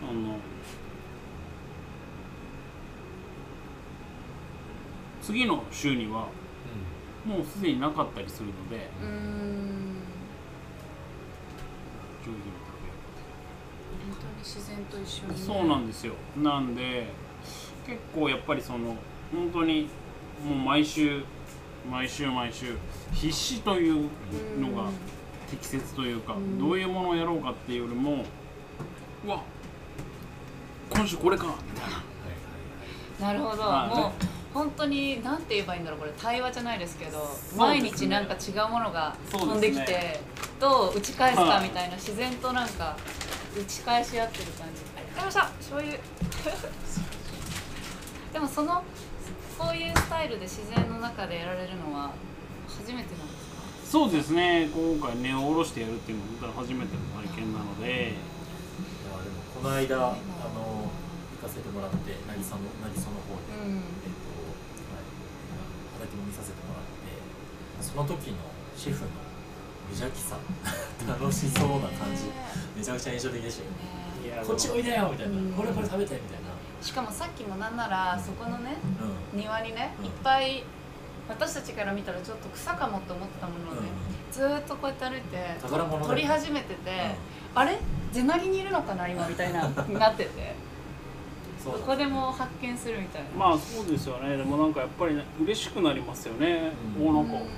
[0.02, 0.38] あの
[5.20, 6.28] 次の週には
[7.24, 9.96] もうすでになかったりするのでうーん。
[12.24, 12.40] 上品に
[14.06, 16.14] 本当に自然と一緒に、ね、そうなんですよ。
[16.36, 17.08] なんで
[17.86, 18.96] 結構やっぱりその
[19.32, 19.88] 本当に
[20.44, 21.24] もう毎週
[21.90, 22.76] 毎週毎週
[23.12, 24.08] 必死という
[24.60, 24.90] のが
[25.50, 26.58] 適切というか、うん。
[26.58, 28.24] どういうものをやろうかっていうよりも
[29.24, 29.42] うわ
[30.90, 32.02] 今週これかみたいな。
[33.18, 33.96] なるほど、はい。
[33.96, 34.12] もう
[34.52, 36.00] 本当に何て言えばいいんだろう。
[36.00, 40.20] これ対話じゃないですけど毎日なんか違うものが飛んできて、
[40.60, 42.96] どう打ち返すかはいみたいな自然となんか
[43.58, 44.82] 打ち返し合ってる感じ。
[44.96, 45.96] ありがとうございました醤油
[48.32, 48.82] でもその
[49.58, 52.12] こういうスタイルで自然の中でやられるのは
[52.68, 53.62] 初めてなんですか？
[53.86, 54.68] そうですね。
[54.74, 57.86] 今回根を下ろしてやるっていうのは本当に初めての体験なので。
[57.86, 58.18] い
[59.08, 60.18] やでもこの間あ
[60.52, 60.90] の
[61.40, 63.80] 行かせてもらって渚の渚の方で、うん。
[64.04, 64.28] えっと、
[64.92, 65.08] はい、
[66.04, 67.16] 畑も見させてもらって
[67.80, 68.36] その時の
[68.76, 69.24] シェフの
[69.88, 70.36] 無邪気さ
[71.08, 72.28] 楽しそうな感じ。
[72.76, 73.76] めちゃくちゃ印象的でしたよね。
[74.26, 75.52] いやこっちおいでよみたいな、うん。
[75.54, 76.45] これこれ食べてみたいな、
[76.82, 78.76] しかもさっきもなんならそこのね
[79.34, 80.06] う庭にね、うん。
[80.06, 80.64] いっぱい
[81.28, 83.88] 私たちから見たらちょっと草かもって思ってたものをね、
[84.30, 85.56] ずーっとこうやって歩いて
[86.06, 86.90] 撮り始めてて、
[87.54, 87.78] あれ？
[88.12, 90.54] ゼナギにいるのかな今みたいな なってて。
[91.64, 94.36] どこでも発見するみたいな、まあそうですよね。
[94.36, 97.08] でもなんかやっぱりね嬉しくなりますよね、うん。
[97.08, 97.48] おなんかうん。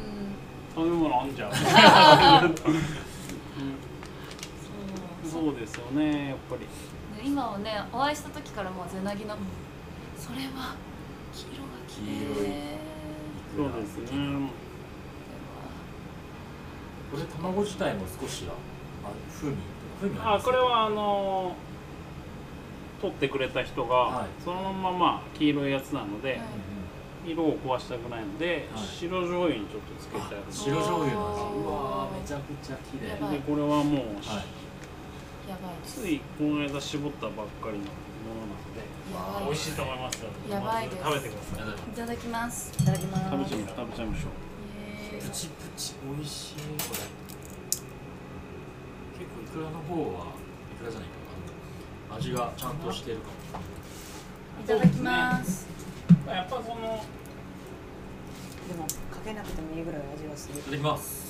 [0.74, 1.52] 食べ物あんじゃん、
[5.28, 5.44] そう。
[5.44, 6.61] そうですよねやっぱり。
[6.61, 6.66] で
[7.24, 9.37] 今はねお会いした時からもうゼナギの
[10.18, 10.76] それは
[11.33, 12.48] 黄色が綺黄色い。
[12.48, 12.78] 麗
[13.57, 14.50] そうですね。
[17.11, 18.52] これ卵自体も少しは
[19.04, 19.57] あ風味
[20.00, 21.57] 風味あこれはあの
[23.00, 24.26] 取ってくれた人が、はい。
[24.44, 27.33] そのまままあ黄色いやつなので、はい。
[27.33, 28.85] 色を壊したくないので、はい。
[28.85, 30.37] 白醤油にちょっとつけてある。
[30.50, 33.09] 白醤油なんですうわーめちゃくちゃ綺麗。
[33.31, 34.67] でこれはもう、はい
[35.48, 38.84] やばいついこの間絞ったばっかりのものなので
[39.46, 40.28] 美味しいと思いますよ。
[40.50, 41.02] やばいです。
[41.02, 41.68] 食べてください。
[41.88, 42.72] いただきます。
[42.78, 43.24] いただきます。
[43.30, 44.30] 食べちゃい食べちゃいましょう
[45.24, 47.00] プチプチ美味しいこれ。
[49.18, 50.26] 結構イクラの方は
[50.70, 51.16] いくらじゃないか
[52.11, 53.32] あの味がちゃんとしてるかも。
[54.62, 55.66] いただきます。
[56.26, 60.58] やっぱそのでもかけなくてもいいぐらい味がする。
[60.58, 61.28] いただきます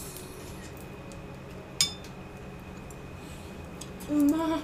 [4.11, 4.59] うまっ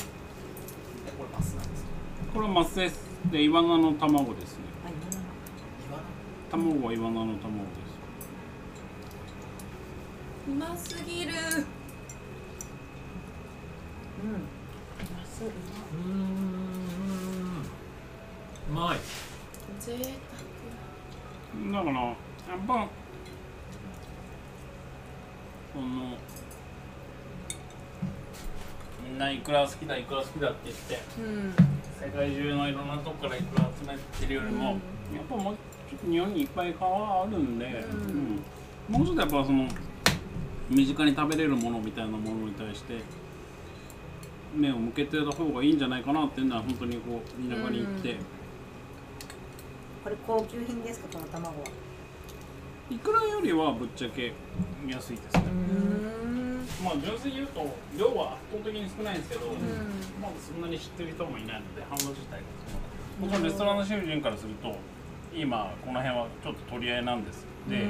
[1.17, 1.89] これマスなんですか
[2.33, 2.99] これはマスです
[3.31, 4.65] でイワナの卵ですね。
[6.51, 7.95] 卵はイワナの卵です。
[10.49, 11.33] うますぎる。
[14.23, 14.31] うん。
[14.31, 16.25] うーん。
[18.71, 18.99] うまい。
[19.81, 19.99] 贅
[21.73, 22.15] だからやっ
[22.67, 22.89] ぱ
[25.73, 25.85] その
[29.03, 31.55] みんなイクラ好きだイクラ好きだって言って沢うん
[32.05, 34.77] 世界中のいろんなとこからイクラ集めてるよりも、
[35.11, 35.17] うん。
[35.17, 38.43] やっぱもうちょっと日本にいっぱい川あるんで、うん。
[38.91, 38.99] うん。
[38.99, 39.67] もうちょっとやっぱその
[40.69, 42.99] 身近に食べれるものみたいなものに対して
[44.55, 48.17] 目を向けてた方がいいんじゃないかなっていうのは本当にこう田舎に行って。
[50.03, 51.67] これ高級品ですかこの卵は。
[52.91, 54.35] いくらよりはぶっちゃけ
[54.87, 55.43] 安いですね。
[56.19, 56.24] うん
[56.83, 59.53] まあ純粋に言うと量は圧倒的に少ないんですけど、
[60.21, 62.47] まだそんなに知ってる人もいないので販路自体が。
[63.21, 64.75] 僕はレストランの主人からすると
[65.33, 67.89] 今この辺はちょっと取り合いなんですで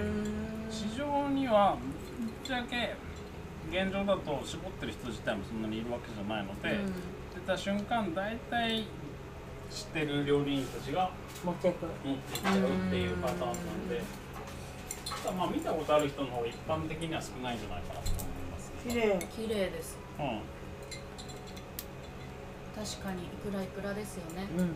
[0.70, 1.79] 市場には
[2.20, 2.94] ぶっちゃけ
[3.70, 6.79] 現状だと絞ってる人自体もそんなにいるわけじゃないので、
[7.35, 8.85] 出た瞬間大体
[9.70, 11.11] 知ってる料理人たちが
[11.42, 14.03] 持っていく持っていっちゃうっていうパターンなんで、
[15.07, 18.24] ただまあ見たことある人の方が一般的には少ないんじゃないかなと。
[18.87, 19.18] 綺麗。
[19.35, 19.97] 綺麗です。
[20.18, 20.40] うん。
[22.77, 24.47] 確かにいくらいくらですよね。
[24.59, 24.64] うん。
[24.66, 24.68] い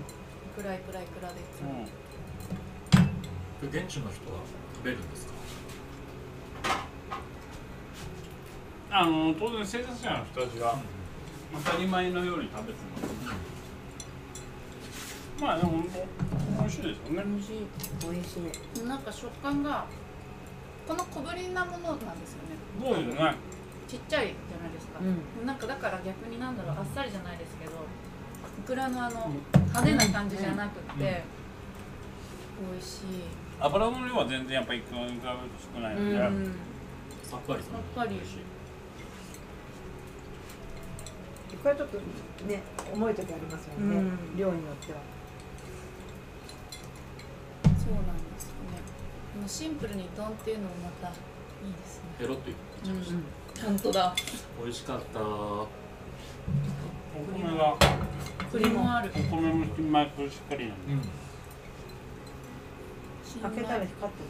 [0.57, 1.35] くらいくらいくらで。
[1.41, 1.63] す、
[3.63, 4.41] うん、現地の人は
[4.75, 5.33] 食べるんですか？
[8.91, 10.79] あの当然生産者の人たちが
[11.65, 13.09] 当たり前のように食べてま
[15.39, 15.83] す、まあでも本
[16.57, 17.23] 当美味しいですよね。
[17.27, 17.69] 美味しい。
[18.11, 18.41] 美味し
[18.83, 18.87] い。
[18.89, 19.85] なんか食感が
[20.87, 22.57] この小ぶりなものなんですよね。
[22.83, 23.35] そうですね
[23.89, 25.47] ちっちゃいじゃないですか、うん。
[25.47, 31.25] なんかだから逆になんだろうあっさりじゃないですけどいくらのあの派手な感じじゃなくて、
[32.61, 33.05] 美味しい。
[33.59, 35.33] 油の量は全然やっぱりいくらに比べると
[35.75, 36.55] 少ないので、うん。
[37.23, 37.63] さっぱり。
[37.63, 38.15] するさっぱり。
[38.15, 38.39] 美味しい。
[41.63, 41.99] これちょっと
[42.47, 42.63] ね
[42.95, 44.37] 重い時ありますよね、うん。
[44.37, 44.99] 量によっては。
[47.65, 48.79] そうなんですよね。
[49.49, 51.15] シンプルにドンっていうのもまたいい
[51.73, 52.05] ですね。
[52.19, 53.17] ペロッといけちゃいました、
[53.65, 54.15] 本当だ。
[54.63, 55.21] 美味しかった。
[55.21, 55.69] お
[57.35, 57.77] 米が
[58.53, 61.01] 栗もあるお米もしまくしっかりなんでうん。
[63.43, 64.23] 開けたら光って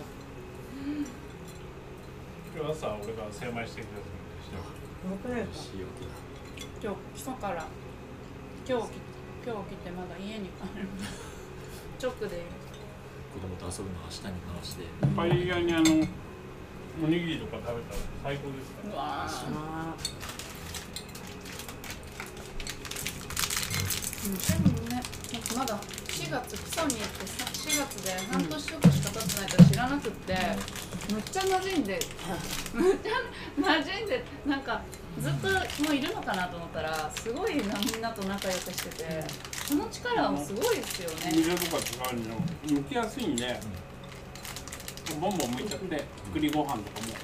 [2.56, 4.58] 今日朝俺が精米してきた時でした。
[6.82, 7.66] 今日基礎から
[8.68, 8.96] 今日き
[9.46, 10.88] 今日来てまだ家に帰る。
[12.02, 12.42] 直で。
[13.32, 14.84] 子供と遊ぶのは下に回して。
[15.14, 15.84] パエリアにあの
[17.02, 18.94] おにぎりとか食べたら最高ですから。
[18.94, 19.30] うわー。
[19.30, 19.94] あ
[24.26, 25.00] うんでもね
[25.32, 30.36] なんかまだ4月基礎に行ってさ4月で半年ちょっとしか経ってないから知らなくって、
[31.12, 32.00] むっちゃ馴染んで
[32.74, 33.10] むっちゃ
[33.62, 34.82] 馴染んでなんか
[35.20, 39.24] ずっともういるのかなと思ったらすごいなみんなと仲良くしてて
[39.66, 41.32] その力はすごいですよね。
[41.32, 41.82] 水とか
[42.12, 42.34] 違うの
[42.82, 43.60] 剥きやすいんで、
[45.20, 47.14] ボンボン剥いちゃって栗ご飯とかも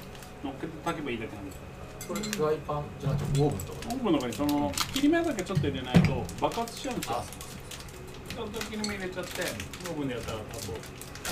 [0.43, 1.61] 乗っけて炊けばいいだけなんですよ。
[2.07, 3.79] これフライパンじゃなくてオーブンとか。
[3.89, 7.23] オーブンの中にその切り目だけちょっと入れないと爆発しちゃうんですよ
[8.35, 9.41] ちょっと切り目入れちゃって
[9.89, 10.69] オーブンでやったらあとさ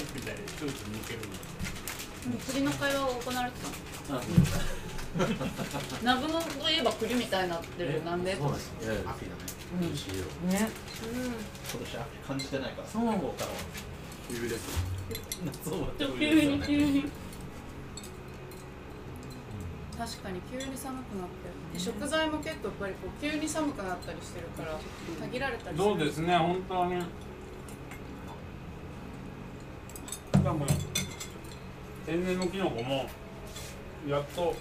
[0.01, 3.59] っきみたいにちょいちょい抜けるんで栗の会話を行われて
[4.07, 4.21] たのあ
[6.03, 6.69] ナグモと。
[6.69, 8.23] いえば栗みたいになってるなん。
[8.23, 9.43] でそうですいやいや秋だね。
[9.79, 10.69] 美味しいよあね。
[11.69, 13.01] 今年秋感じてないから。
[13.01, 13.19] うん。
[13.19, 13.55] こうからは
[14.29, 14.69] 冬です
[15.45, 17.05] 夏終わってちょ冬急に急に
[19.97, 21.27] 確かに急に寒くなっ
[21.73, 21.79] て。
[21.79, 24.79] 食材も結構やっぱりこう急に寒くなったりしてるから
[25.27, 27.01] 限られたりするそうですね本当に。
[27.01, 27.05] し
[30.43, 30.65] かも
[32.05, 33.05] 天然のキノコも
[34.07, 34.55] やっとうん。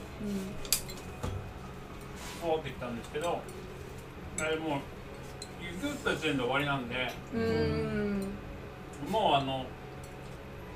[2.40, 3.40] 変わってきたんですけど
[4.40, 4.79] あれもう
[5.62, 6.95] 雪降った時点で終わりなんで
[7.35, 8.29] うーん。
[9.11, 9.64] もうあの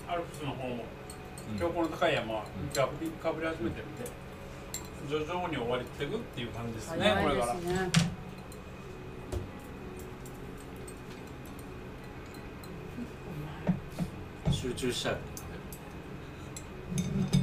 [0.08, 0.84] アルプスの方も
[1.56, 4.25] 標高の高い山は雪が降りかぶり始めてるんで
[5.08, 7.56] 徐々に終わりていくっていう感じですね早いでこれから。
[14.50, 15.18] 集中しちゃう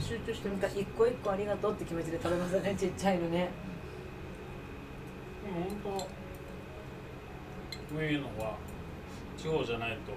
[0.01, 3.49] 集中してなんか一個一個ありがとうって気持ちで食べますよね ちっちゃいのね。
[5.45, 5.89] でも本当
[7.95, 8.55] こういうのは
[9.37, 10.13] 地方じゃないと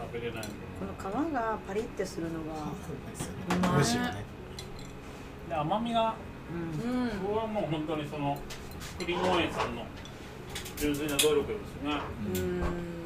[0.00, 2.54] 食べれないんでこの皮がパリってするのが
[3.56, 3.84] うまい
[5.50, 6.14] で甘みが
[6.48, 6.90] うん。
[7.02, 8.38] うんこれはもう本当にその
[8.98, 9.84] 栗農園さんの
[10.76, 12.00] 純粋な努力ですね。
[12.34, 12.99] うーん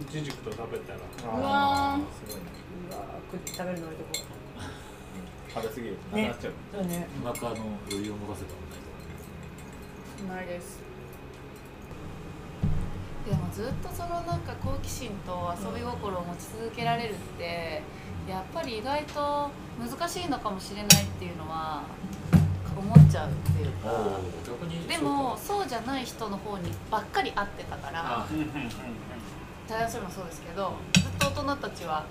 [0.00, 0.98] イチジクと食べたら。
[0.98, 2.50] うわすごいね。
[2.90, 4.28] うわー食って食べるの置いとこ
[5.48, 6.28] 食べ過ぎるね。
[6.28, 6.52] なくなっちゃう。
[6.52, 7.08] うそうね。
[7.24, 8.88] お腹の余裕を持たせたもんない
[10.20, 10.80] うまいです。
[13.28, 17.82] でもずっとそのなんか好奇心と遊び心を持ち続けられるって
[18.28, 21.82] やっぱり意外と難しいのかもしれないっていうのは
[22.78, 23.90] 思っちゃうっていうか。
[24.88, 28.20] でもそうじゃない人の方にばっかり会ってたから。
[28.20, 28.26] あ。
[28.30, 28.50] うんうんうん。
[29.68, 32.06] 大学生もそうですけどずっと大人たちは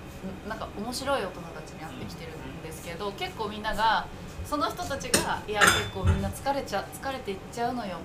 [0.46, 4.06] んなんか面白い大人たちに会ってきてるんですけど結構みんなが
[4.46, 7.96] その人たちがいや結構みんな疲れちゃ疲れていっちゃうのよ。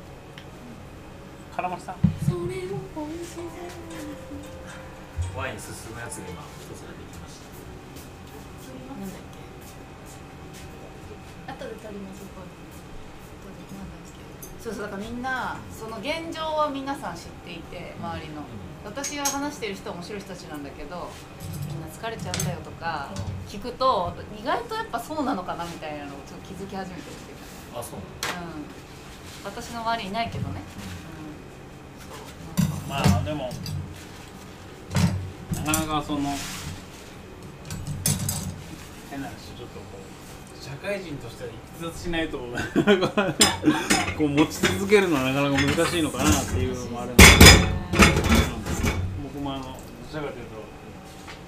[1.55, 1.93] 絡ました
[2.25, 3.37] それを美味し
[5.37, 7.02] ワイン進むやつが今一つ出て
[11.93, 12.41] りますこ
[14.59, 18.41] そうそうだからみんなその現状は皆さん知っていて周りの。
[18.85, 21.09] 私が話してる人は面白い人たちなんだけど
[21.69, 23.09] みんな疲れちゃうんだよとか
[23.47, 27.37] 聞くと意外とやっぱそうなのかなみたいなのをちょっと気づき始めてるっていう
[27.73, 27.99] かあそう。
[27.99, 28.03] うん。
[29.45, 30.61] 私の周りにいないけどね、
[32.59, 32.89] うん、そう。
[32.89, 33.49] まあでも
[35.65, 36.35] なかなかその
[39.09, 40.22] 変な話ちょっとこう
[40.63, 42.37] 社会人としては逸脱しないと
[44.17, 47.23] こう持ち続けるのはなかなか難しいのかなっていうのもあるんで。
[49.21, 49.71] 僕もあのど
[50.09, 50.51] ちらかというと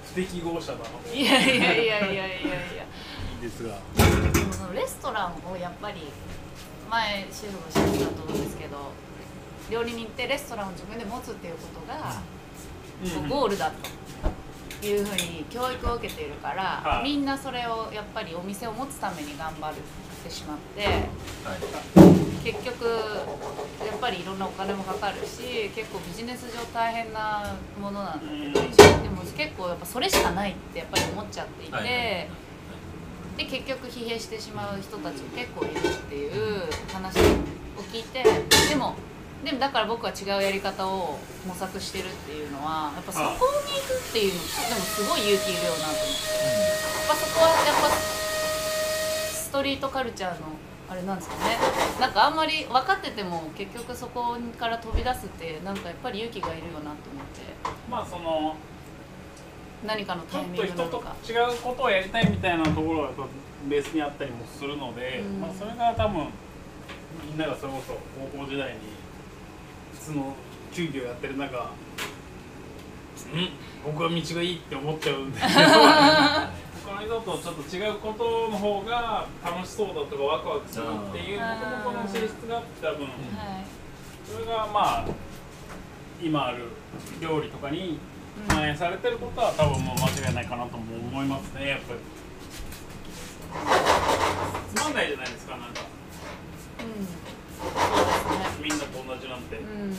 [0.04, 1.02] 不適合者なの。
[1.02, 2.04] でいいやいやいやいやいや。
[2.04, 2.26] いや
[3.40, 3.78] いですが。
[4.34, 6.02] でもそのレストランをやっぱり
[6.90, 8.92] 前シェフもシェフだと思うんですけど
[9.70, 12.20] 料理人ってレストランを自分で持つっていうことが、
[13.14, 13.76] こうゴールだと
[14.86, 17.04] いうふうに教育を受けているから、はい。
[17.04, 19.74] みんなそれをやっぱりお店を持つために頑張っ
[20.24, 21.02] てしまってはい。
[22.44, 31.72] 結局やっぱりいろんなお金もかかるし結構ビジネス上大変なものなんだけど、でも結構やっぱそれしかないってやっぱり思っちゃっていて。
[31.72, 31.84] はい。
[33.36, 37.22] で結局疲弊してしまう人たちも結構いるっていう話を
[37.92, 38.94] 聞いてでも
[39.46, 46.34] でもだから僕は違うやり方を模索してるっていうのはやっぱそこに行くっていうのでもすごい勇気いるよなと思って。
[46.34, 50.48] やっぱそこはやっぱストリートカルチャーの
[50.90, 51.58] あれなんですかね。
[52.00, 57.46] なんかあんまり分かってても結局そこから飛び出すってなんかやっぱり勇気がいるよなと思って。
[57.88, 58.56] まあその
[59.86, 61.14] 何かのタイミングなのか。
[61.22, 63.10] 違うことをやりたいみたいなところが
[63.68, 65.40] ベースにあったりもするので、うん。
[65.40, 66.26] まあ、それが多分
[67.30, 67.94] みんながそれこそ
[68.34, 69.05] 高校時代に
[70.06, 70.34] 普通の
[70.72, 71.72] 球技をやってる中
[73.32, 73.48] うん。
[73.84, 75.40] 僕は道がいいって思っちゃうんで。
[75.42, 83.12] 他の人とちょっと違うことの方が楽しそうだとかワクワクするっていうもともとの性質があって多分はい。
[84.24, 85.04] それがまあ
[86.22, 86.68] 今ある
[87.20, 87.98] 料理とかに
[88.46, 92.00] 反映されてることは多分もう間違いないかなとも思いますねやっぱり。
[94.72, 95.80] つまんないじゃないですかなんか。
[96.78, 98.15] うん
[98.66, 99.96] みんなと同じなんて、うん、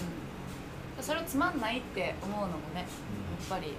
[1.01, 2.85] それをつまんないって思うのもねやっ
[3.49, 3.75] ぱり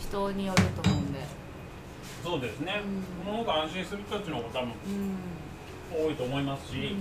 [0.00, 1.20] 人によると思うんで、
[2.22, 3.24] そうですね、うん。
[3.24, 6.06] この方が安心する人たちの方が多分うん。
[6.06, 6.96] 多いと思いますし、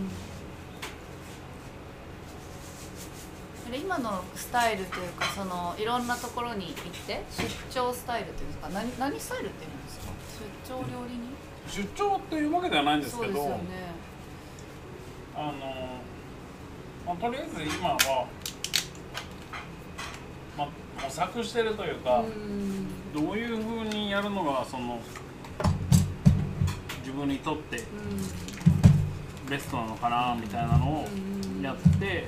[3.72, 8.70] で今のスタイルというかそのいろんなところに行って出張スタイルっていうんですか？
[8.70, 10.12] 何何スタイルっていうんですか？
[10.68, 11.84] 出張料理人？
[11.84, 13.91] 出張っていうわけではないんですけどそうですよね
[15.42, 15.52] あの、
[17.06, 18.28] まあ、とりあえず今は、
[20.56, 20.68] まあ、
[21.04, 22.88] 模索してるというか、うん。
[23.12, 25.00] どういうふうにやるのがその
[27.00, 29.50] 自分にとってうん。
[29.50, 31.62] ベストなのかなみたいなのをうん。
[31.64, 32.28] やって、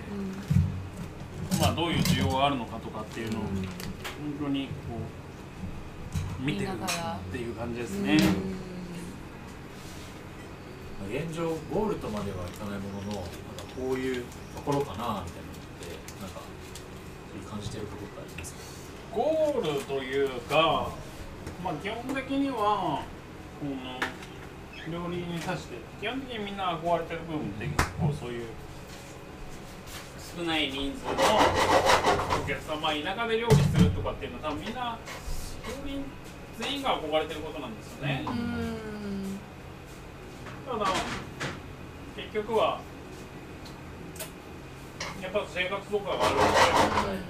[1.51, 1.59] うん。
[1.59, 3.47] まあ、どういう需要があるのかとかっていうのをうん。
[3.47, 3.65] 本
[4.45, 4.71] 当にこ
[6.41, 8.17] う見てるっていう感じですね。
[11.09, 13.29] 現状ゴールとまではいかないもののなんか
[13.75, 14.23] こういう
[14.55, 15.89] ところかなみたいなのって
[16.21, 16.41] なんか
[17.29, 18.59] そういう感じてるところってありますか？
[19.13, 20.89] ゴールというか、
[21.63, 23.03] まあ、基本的には
[23.59, 23.73] この
[24.91, 28.45] 料理に対して基本的にみんな憧れてる部分って結構そういう
[30.35, 31.11] 少ない人数の
[32.43, 34.97] お客様田舎で料理するとかっていうのは多分みんな
[35.67, 36.01] 料理
[36.59, 38.25] 全員が憧れてることなんですよね。
[40.73, 40.91] うんただ
[42.15, 42.79] 結局は
[45.21, 46.41] やっぱ生活とかがあるの
[47.13, 47.23] で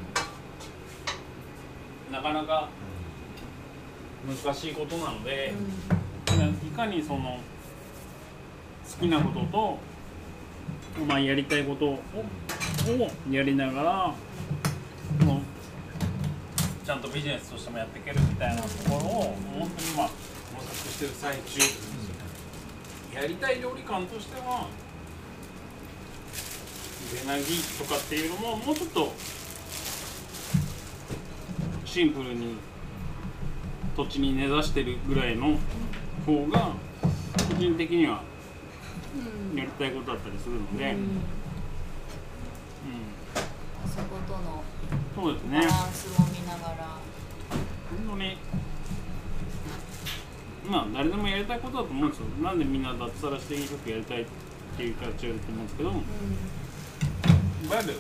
[2.11, 2.69] なかなか
[4.45, 5.53] 難しいことなので、
[6.65, 7.39] いかにその
[8.89, 9.79] 好きなことと、
[11.05, 11.99] まあ、やりたいことをを
[13.29, 14.13] やりながら
[15.25, 15.41] も
[16.85, 18.99] ちゃんとビジネスとしてもやっていけるみたいなところを
[19.59, 20.09] 本当にまあ
[20.55, 22.02] 模索してる最中。
[23.13, 24.67] やりたい料理感としては
[27.13, 27.43] 出なぎ
[27.77, 29.13] とかっていうのももうちょっと
[31.85, 32.57] シンプルに
[33.95, 35.59] 土地に根ざしてるぐらいの
[36.25, 36.73] 方が
[37.49, 38.23] 個人的には
[39.15, 39.57] うん。
[39.57, 41.21] やりたいことだったりするので、うん。
[43.87, 44.63] そことの
[45.15, 45.59] そうですね。
[45.59, 46.97] バランスも見ながら、
[48.07, 48.37] 本当に
[50.69, 52.25] まあ誰でもやりたいことだと思うんですよ。
[52.41, 54.25] なんでみんな脱サラしていい曲やりたいっ
[54.77, 55.89] ていう形をやると思うんですけど。
[55.89, 55.93] い
[57.67, 57.99] わゆるね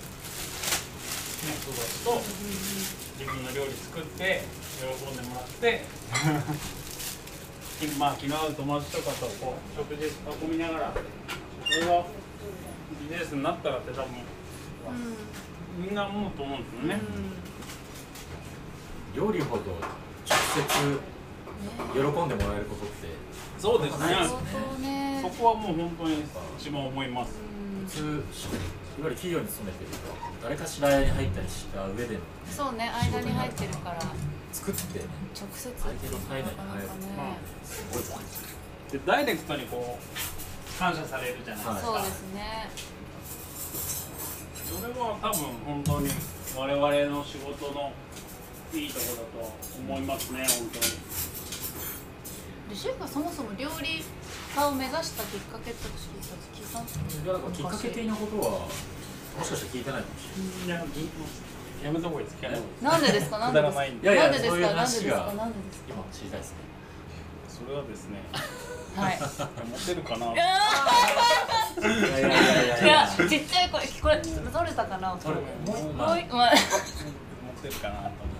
[1.63, 2.21] 友達と
[3.19, 4.43] 自分の料理作って
[4.79, 5.83] 喜んでもらって。
[7.99, 10.11] まあ気の合う友達とかとこう食事囲
[10.49, 10.93] みながら
[11.65, 12.05] それが
[13.01, 14.07] ビジネスになったらって多分
[15.77, 17.01] みんな思うと思うんですよね。
[19.15, 19.75] 料理ほど直
[20.55, 20.99] 接
[21.93, 23.07] 喜んでもらえることって
[23.57, 24.07] そうですね。
[24.81, 26.23] ねそこはもう本当に
[26.59, 27.33] 一番思います。
[27.87, 29.97] 普通いわゆる企業に勤めてると
[30.43, 34.05] 誰かしらに入ったりした上でのそうね間に入ってるから直
[34.53, 36.87] 作ってね接相手の体内に入る
[37.63, 38.09] すごいこ
[38.91, 41.81] とでダイレクトにこう感謝されるじゃないですか。
[41.81, 42.69] そうですね
[44.63, 46.09] それは多分本当に
[46.55, 47.91] 我々の仕事の
[48.73, 50.85] いいところだと思いますね本当に。
[52.73, 57.05] でシェフがそもそも料理家を目指したきっかけって聞いた聞いたんですか
[57.53, 58.65] きっかけ的なことは
[59.37, 60.85] もしかしたら聞いてないかもしれない。
[60.85, 60.89] い
[61.83, 62.41] ややめた方がいいです。
[62.81, 63.37] なんでですか？
[63.39, 63.79] なんでですか？
[63.79, 64.07] ないんで。
[64.07, 64.57] いやいやなんでですか？
[64.57, 65.17] なんでですか？
[65.37, 66.57] なんでです今知りたいですね。
[67.49, 69.19] それはですね、かはい。
[69.21, 70.25] モテるかな？
[70.33, 70.45] いや
[72.19, 72.83] いやいやいや。
[72.83, 74.33] いやちっちゃい声聞こえ取
[74.67, 75.15] れたかな？
[75.21, 78.32] 取れもうもうまあいまあモテるかなと思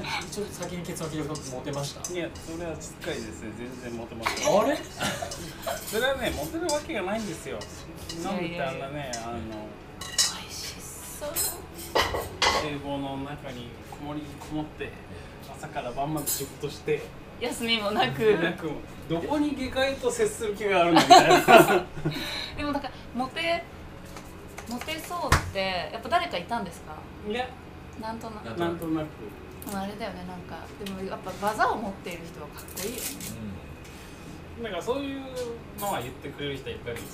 [0.00, 2.12] 一応先に結論聞いてモテましたって。
[2.14, 3.50] いや、それはしっかりですね。
[3.82, 4.60] 全然モテますよ。
[4.62, 4.76] あれ？
[5.86, 7.58] それはね、モテるわけがないんですよ。
[8.24, 9.38] なんであんなね、あの。
[10.00, 11.30] 美味しそう
[12.66, 14.90] 英語の中にこもりこもって
[15.50, 17.02] 朝から晩まで仕事して
[17.40, 18.38] 休みもなく
[19.08, 21.36] どこに下界と接する気があるんだみたいな
[22.56, 23.62] でもなんかモテ
[24.68, 26.94] モテそうってやっぱ誰かいたんですか？
[27.28, 27.48] いや
[28.00, 29.10] なんとなくなんとなくで
[29.66, 30.40] もあれだよねなん。
[30.42, 33.02] かでもやっぱ技を持っている人はかっこいいよね。
[34.62, 34.72] なん。
[34.72, 35.20] かそういう
[35.80, 37.10] のは言ってくれる人はいっぱいいるんで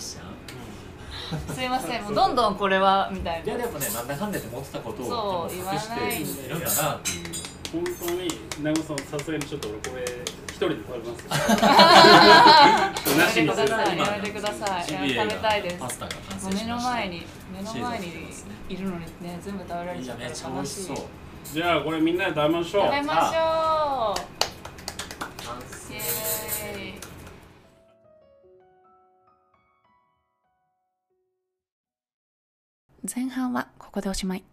[0.00, 0.22] すよ、
[1.54, 7.50] すいませんもうどんどんこれはみたいないやでもねなんだかんだって持ってたことそうを多分隠して言わないんだなっていう。
[7.70, 8.28] 本当に
[8.64, 10.02] 長野さんさすがにちょっと俺これ
[10.48, 11.30] 一人で食べますよ。
[13.16, 13.94] やめてください。
[13.94, 15.56] 今やめてくださいジビエが食べた。
[15.56, 15.78] いです
[16.52, 18.29] 目の前に目の前に
[18.70, 20.44] いるのにね全部食べられいちゃったら悲しい。
[20.60, 20.96] 味しそう。
[21.52, 22.84] じゃあこれみんなで食べましょう。
[22.84, 24.14] 食べましょ
[25.44, 25.94] 完う成。
[25.94, 27.00] イエーイ
[33.12, 34.44] 前半はここでおしまい。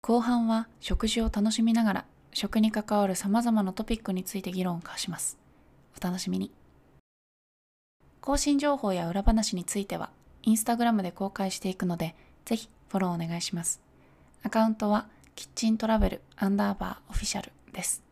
[0.00, 5.36] 後半は食事を楽しみながら食に関わるさまざまなトピックについて議論を交わします。
[6.00, 6.50] お楽しみに。
[8.22, 10.08] 更新情報や裏話については
[10.42, 12.14] インスタグラムで公開していくので
[12.44, 13.80] ぜひフォローお願いします。
[14.42, 18.05] アカウントはキッチントラベルアンダーバーオフィシャルです。